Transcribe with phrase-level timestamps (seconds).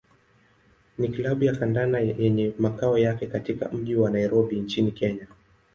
[0.97, 5.27] ni klabu ya kandanda yenye makao yake katika mji wa Nairobi nchini Kenya.